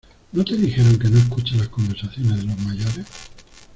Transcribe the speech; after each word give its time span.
¿no 0.31 0.43
te 0.43 0.55
dijeron 0.57 0.97
que 0.97 1.07
no 1.09 1.19
escuches 1.19 1.57
las 1.59 1.67
conversaciones 1.67 2.37
de 2.37 2.45
los 2.45 2.59
mayores? 2.61 3.05